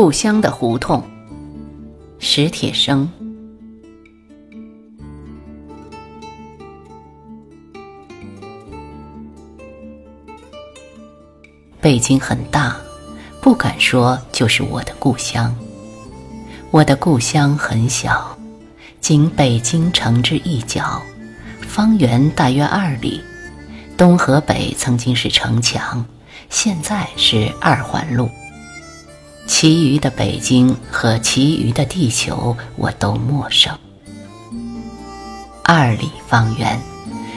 [0.00, 1.02] 故乡的胡同，
[2.20, 3.10] 史铁生。
[11.80, 12.76] 北京很大，
[13.40, 15.52] 不敢说就是我的故乡。
[16.70, 18.38] 我的故乡很小，
[19.00, 21.02] 仅北京城之一角，
[21.62, 23.20] 方圆大约二里。
[23.96, 26.06] 东和北曾经是城墙，
[26.48, 28.30] 现在是二环路。
[29.48, 33.76] 其余的北京和其余的地球，我都陌生。
[35.64, 36.78] 二里方圆，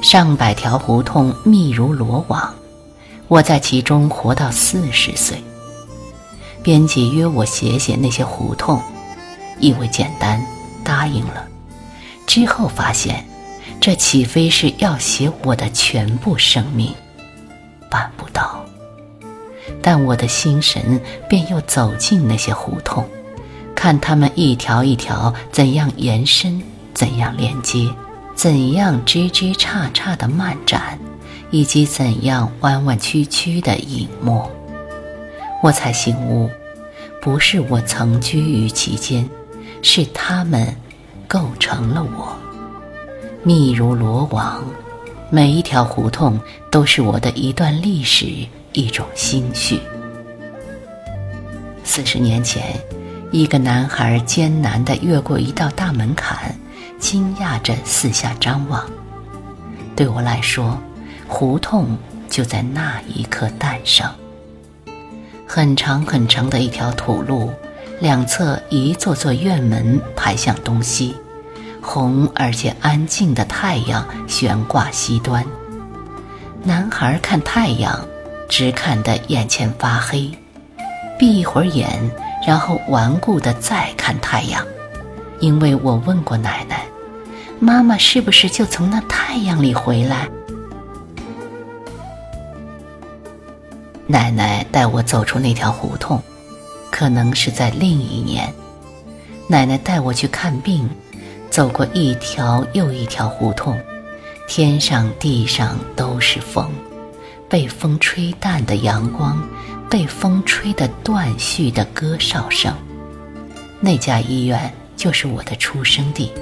[0.00, 2.54] 上百条胡同密如罗网，
[3.28, 5.36] 我在其中活到四十岁。
[6.62, 8.80] 编辑约我写写那些胡同，
[9.58, 10.40] 意味简单，
[10.84, 11.46] 答应了。
[12.26, 13.22] 之后发现。
[13.78, 16.92] 这岂非是要写我的全部生命？
[19.86, 23.08] 但我的心神便又走进那些胡同，
[23.72, 26.60] 看他们一条一条怎样延伸，
[26.92, 27.88] 怎样连接，
[28.34, 30.98] 怎样枝枝杈杈的漫展，
[31.52, 34.50] 以及怎样弯弯曲曲的隐没。
[35.62, 36.50] 我才醒悟，
[37.22, 39.30] 不是我曾居于其间，
[39.82, 40.66] 是他们
[41.28, 42.36] 构成了我。
[43.44, 44.64] 密如罗网，
[45.30, 46.40] 每一条胡同
[46.72, 48.26] 都是我的一段历史，
[48.76, 49.80] 一种心绪。
[51.82, 52.78] 四十年前，
[53.32, 56.54] 一个男孩艰难地越过一道大门槛，
[56.98, 58.84] 惊讶着四下张望。
[59.96, 60.78] 对我来说，
[61.26, 61.96] 胡同
[62.28, 64.06] 就在那一刻诞生。
[65.46, 67.50] 很长很长的一条土路，
[67.98, 71.16] 两侧一座座院门排向东西。
[71.80, 75.42] 红而且安静的太阳悬挂西端。
[76.62, 78.04] 男孩看太阳，
[78.48, 80.30] 只看得眼前发黑，
[81.18, 81.88] 闭一会儿眼，
[82.46, 84.64] 然后顽固的再看太阳。
[85.40, 86.86] 因为我问过奶奶，
[87.58, 90.28] 妈妈是不是就从那太阳里回来？
[94.06, 96.22] 奶奶带我走出那条胡同，
[96.90, 98.52] 可能是在另一年。
[99.48, 100.88] 奶奶带我去看病。
[101.48, 103.80] 走过一条又一条胡同，
[104.46, 106.70] 天上地上都是风，
[107.48, 109.40] 被风吹淡的阳光，
[109.88, 112.74] 被风吹得断续的歌哨声。
[113.80, 116.32] 那家医院就是我的出生地。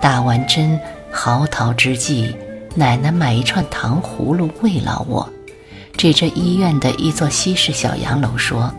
[0.00, 0.78] 打完针，
[1.10, 2.34] 嚎啕之际，
[2.74, 5.28] 奶奶买一串糖葫芦慰劳我，
[5.96, 8.74] 指着医院的一座西式小洋楼说：“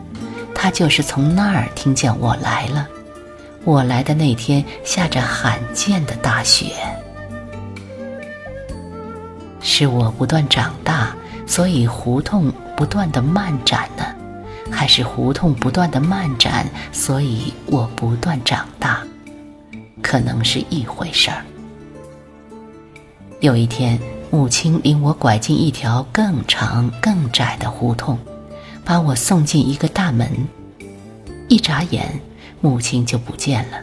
[0.53, 2.87] 他就是从那儿听见我来了。”
[3.65, 6.65] 我来的那天下着罕见的大雪，
[9.61, 11.15] 是我不断长大，
[11.45, 14.05] 所以胡同不断的漫展呢，
[14.71, 19.03] 还是胡同不断的漫展，所以我不断长大？
[20.01, 21.43] 可能是一回事儿。
[23.39, 23.99] 有一天，
[24.31, 28.17] 母亲领我拐进一条更长更窄的胡同，
[28.85, 30.29] 把我送进一个大门，
[31.47, 32.19] 一眨眼。
[32.61, 33.77] 母亲就不见了。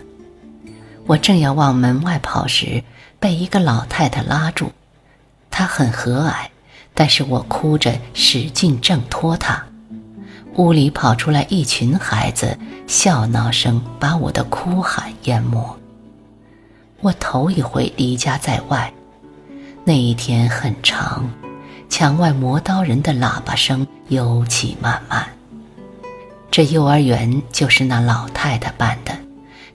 [1.07, 2.83] 我正要往门外跑时，
[3.19, 4.73] 被一个老太太拉住。
[5.51, 6.47] 她很和蔼，
[7.01, 9.65] 但是我哭着使劲挣脱他。
[10.57, 15.65] 屋里跑出来一群孩子，笑闹声把我的哭喊淹没。
[17.01, 18.93] 我头一回离家在外，
[19.83, 21.27] 那一天很长，
[21.89, 25.27] 墙外磨刀人的喇叭声尤其漫漫。
[26.51, 29.17] 这幼儿园就是那老太太办的，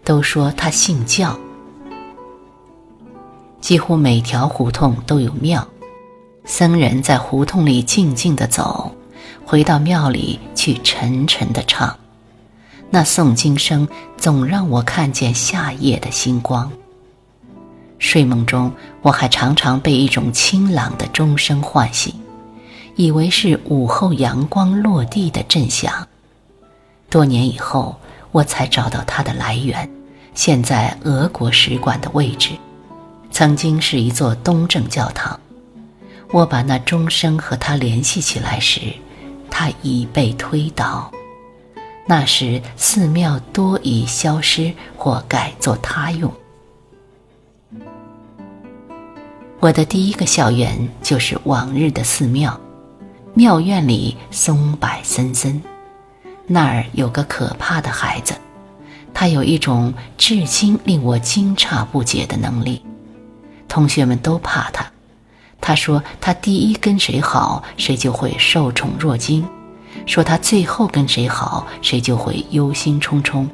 [0.03, 1.35] 都说她信教。
[3.59, 5.67] 几乎每条胡同都有庙，
[6.45, 8.91] 僧人在胡同里静静地走，
[9.43, 11.97] 回到庙里去沉沉地唱。
[12.91, 16.71] 那诵经声总让我看见夏夜的星光。
[17.97, 22.13] 睡梦中，我还常常被一种清朗的钟声唤醒，
[22.95, 26.07] 以为是午后阳光落地的震响。
[27.09, 27.95] 多年以后，
[28.31, 29.89] 我才找到它的来源，
[30.35, 32.51] 现在俄国使馆的位置，
[33.31, 35.39] 曾经是一座东正教堂。
[36.31, 38.81] 我把那钟声和它联系起来时，
[39.49, 41.11] 它已被推倒。
[42.07, 46.31] 那时寺庙多已消失或改作他用。
[49.59, 52.59] 我的第一个校园就是往日的寺庙，
[53.33, 55.59] 庙院里松柏森森。
[56.45, 58.35] 那儿有个可怕的孩子，
[59.11, 62.85] 他有一种至今令我惊诧不解的能力。
[63.67, 64.84] 同学们都怕他，
[65.67, 69.43] 他说他第一跟谁好，谁就会受宠若惊，
[70.05, 73.47] 说他最后跟谁好，谁就会忧心忡忡；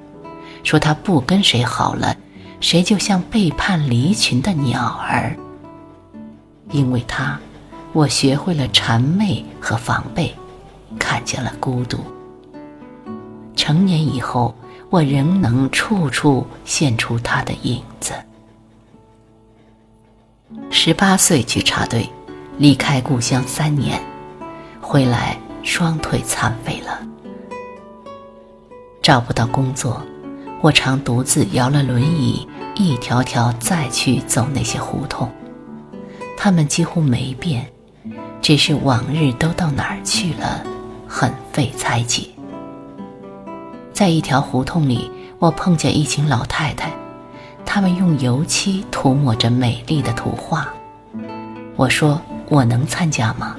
[0.62, 2.14] 说他不跟谁好了，
[2.60, 5.34] 谁就像背叛离群的鸟儿。
[6.72, 7.40] 因为他，
[7.94, 10.36] 我学会了谄媚和防备，
[11.00, 11.98] 看见了孤独。
[13.56, 14.54] 成年以后，
[14.90, 18.12] 我仍能处处现出他的影子。
[20.70, 22.10] 十八岁去插队，
[22.58, 24.02] 离开故乡三年，
[24.80, 27.00] 回来双腿残废了，
[29.02, 30.02] 找不到工作，
[30.62, 35.30] 我常独自摇了轮椅，一条条再去走那些胡同。
[36.38, 37.72] 他们几乎没变，
[38.42, 40.64] 只是往日都到哪儿去了，
[41.08, 42.28] 很费猜解。
[43.94, 46.92] 在一条胡同里，我碰见一群老太太，
[47.74, 50.68] 他们用油漆涂抹着美丽的图画。
[51.78, 52.22] 我说
[52.52, 53.56] ：“我能参加吗？”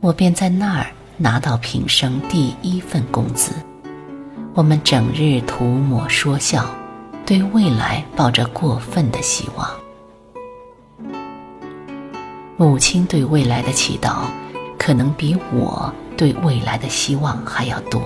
[0.00, 0.86] 我便在那儿
[1.18, 3.52] 拿到平生第一份工资。
[4.54, 6.64] 我们整日涂抹说笑，
[7.26, 9.68] 对未来抱着过分的希望。
[12.56, 14.22] 母亲对未来的祈祷，
[14.78, 18.00] 可能比我对未来的希望还要多。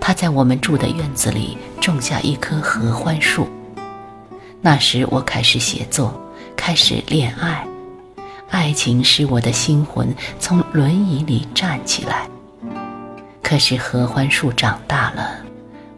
[0.00, 3.46] 她在我们住的院子里种下一棵合欢树。
[4.60, 6.20] 那时我开始写作，
[6.56, 7.66] 开始恋爱，
[8.50, 12.28] 爱情使我的心魂从轮椅里站起来。
[13.42, 15.38] 可是合欢树长大了，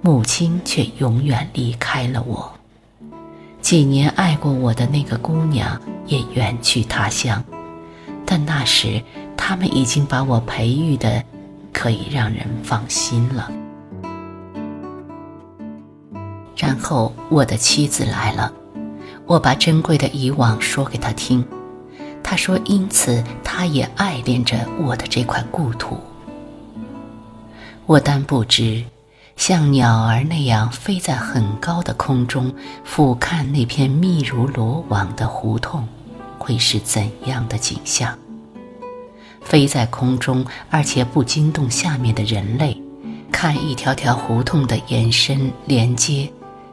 [0.02, 2.52] 母亲却永远离开了我。
[3.60, 7.42] 几年爱过我的那个姑娘也远去他乡，
[8.24, 9.02] 但那时
[9.36, 11.22] 他们已经把我培育的
[11.72, 13.50] 可以让人放心了。
[16.60, 18.52] 然后我的妻子来了，
[19.24, 21.42] 我把珍贵的以往说给她听，
[22.22, 25.98] 她说因此她也爱恋着我的这块故土。
[27.86, 28.84] 我但不知，
[29.36, 32.52] 像鸟儿那样飞在很高的空中，
[32.84, 35.88] 俯瞰那片密如罗网的胡同，
[36.38, 38.18] 会是怎样的景象？
[39.40, 42.78] 飞在空中，而且不惊动下面的人类，
[43.32, 46.30] 看一条条胡同的延伸连接。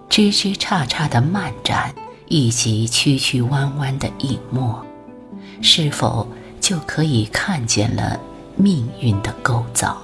[0.10, 1.94] 枝枝杈杈的漫展，
[2.28, 4.84] 以及曲曲弯弯的隐没，
[5.62, 6.28] 是否
[6.60, 8.20] 就可以看见了
[8.56, 10.02] 命运的构造？